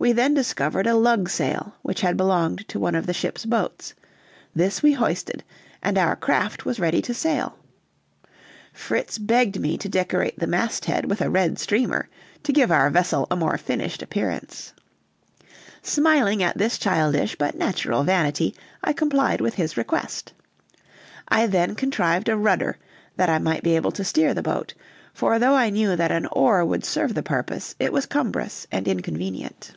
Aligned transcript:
We 0.00 0.12
then 0.12 0.32
discovered 0.32 0.86
a 0.86 0.94
lugsail, 0.94 1.74
which 1.82 2.02
had 2.02 2.16
belonged 2.16 2.68
to 2.68 2.78
one 2.78 2.94
of 2.94 3.06
the 3.06 3.12
ships' 3.12 3.44
boats; 3.44 3.94
this 4.54 4.80
we 4.80 4.92
hoisted; 4.92 5.42
and 5.82 5.98
our 5.98 6.14
craft 6.14 6.64
was 6.64 6.78
ready 6.78 7.02
to 7.02 7.12
sail. 7.12 7.58
Fritz 8.72 9.18
begged 9.18 9.58
me 9.58 9.76
to 9.76 9.88
decorate 9.88 10.38
the 10.38 10.46
masthead 10.46 11.06
with 11.06 11.20
a 11.20 11.28
red 11.28 11.58
streamer, 11.58 12.08
to 12.44 12.52
give 12.52 12.70
our 12.70 12.90
vessel 12.90 13.26
a 13.28 13.34
more 13.34 13.58
finished 13.58 14.00
appearance. 14.00 14.72
Smiling 15.82 16.44
at 16.44 16.56
this 16.56 16.78
childish 16.78 17.34
but 17.34 17.56
natural 17.56 18.04
vanity, 18.04 18.54
I 18.84 18.92
complied 18.92 19.40
with 19.40 19.54
his 19.54 19.76
request. 19.76 20.32
I 21.26 21.48
then 21.48 21.74
contrived 21.74 22.28
a 22.28 22.36
rudder, 22.36 22.78
that 23.16 23.28
I 23.28 23.40
might 23.40 23.64
be 23.64 23.74
able 23.74 23.90
to 23.90 24.04
steer 24.04 24.32
the 24.32 24.42
boat; 24.42 24.74
for 25.12 25.40
though 25.40 25.56
I 25.56 25.70
knew 25.70 25.96
that 25.96 26.12
an 26.12 26.26
oar 26.26 26.64
would 26.64 26.84
serve 26.84 27.14
the 27.16 27.22
purpose, 27.24 27.74
it 27.80 27.92
was 27.92 28.06
cumbrous 28.06 28.64
and 28.70 28.86
inconvenient. 28.86 29.72